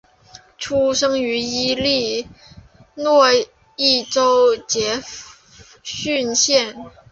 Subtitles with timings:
[0.57, 2.27] 出生于伊利
[2.95, 3.27] 诺
[3.75, 6.75] 伊州杰佛逊县。